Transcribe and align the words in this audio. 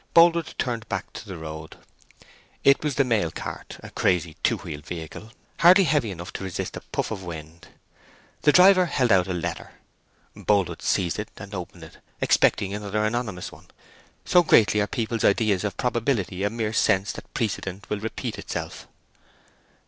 Boldwood 0.15 0.55
turned 0.57 0.89
back 0.89 1.05
into 1.13 1.27
the 1.29 1.37
road. 1.37 1.77
It 2.63 2.83
was 2.83 2.95
the 2.95 3.03
mail 3.03 3.29
cart—a 3.29 3.91
crazy, 3.91 4.35
two 4.41 4.57
wheeled 4.57 4.83
vehicle, 4.83 5.31
hardly 5.59 5.83
heavy 5.83 6.09
enough 6.09 6.33
to 6.33 6.43
resist 6.43 6.75
a 6.75 6.81
puff 6.91 7.11
of 7.11 7.21
wind. 7.21 7.67
The 8.41 8.51
driver 8.51 8.87
held 8.87 9.11
out 9.11 9.27
a 9.27 9.33
letter. 9.33 9.73
Boldwood 10.35 10.81
seized 10.81 11.19
it 11.19 11.29
and 11.37 11.53
opened 11.53 11.83
it, 11.83 11.97
expecting 12.19 12.73
another 12.73 13.05
anonymous 13.05 13.51
one—so 13.51 14.41
greatly 14.41 14.81
are 14.81 14.87
people's 14.87 15.23
ideas 15.23 15.63
of 15.63 15.77
probability 15.77 16.41
a 16.43 16.49
mere 16.49 16.73
sense 16.73 17.11
that 17.11 17.31
precedent 17.35 17.87
will 17.87 17.99
repeat 17.99 18.39
itself. 18.39 18.87